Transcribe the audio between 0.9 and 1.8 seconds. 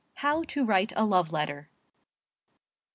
A LOVE LETTER. Dr.